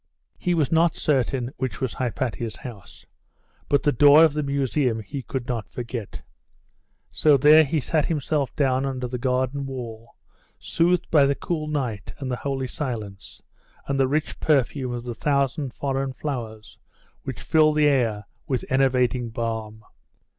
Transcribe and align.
He 0.39 0.55
was 0.55 0.71
not 0.71 0.95
certain 0.95 1.51
which 1.57 1.79
was 1.79 1.93
Hypatia's 1.93 2.55
house; 2.55 3.05
but 3.69 3.83
the 3.83 3.91
door 3.91 4.23
of 4.25 4.33
the 4.33 4.41
Museum 4.41 4.99
he 4.99 5.21
could 5.21 5.47
not 5.47 5.69
forget. 5.69 6.23
So 7.11 7.37
there 7.37 7.63
he 7.63 7.79
sat 7.79 8.07
himself 8.07 8.55
down 8.55 8.83
under 8.83 9.07
the 9.07 9.19
garden 9.19 9.67
wall, 9.67 10.15
soothed 10.57 11.07
by 11.11 11.27
the 11.27 11.35
cool 11.35 11.67
night, 11.67 12.15
and 12.17 12.31
the 12.31 12.37
holy 12.37 12.65
silence, 12.65 13.43
and 13.85 13.99
the 13.99 14.07
rich 14.07 14.39
perfume 14.39 14.91
of 14.91 15.03
the 15.03 15.13
thousand 15.13 15.71
foreign 15.75 16.13
flowers 16.13 16.79
which 17.21 17.39
filled 17.39 17.75
the 17.75 17.85
air 17.87 18.25
with 18.47 18.65
enervating 18.71 19.29
balm. 19.29 19.85